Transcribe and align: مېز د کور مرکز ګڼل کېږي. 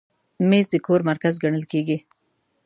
مېز 0.49 0.65
د 0.71 0.75
کور 0.85 0.99
مرکز 1.09 1.33
ګڼل 1.43 1.63
کېږي. 1.71 1.97